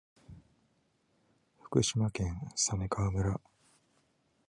[1.59, 3.39] 福島県鮫川村